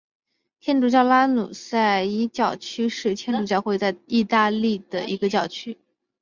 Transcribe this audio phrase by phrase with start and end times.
[0.59, 5.77] 天主教拉努塞伊教区是天主教会在义大利的一个教区。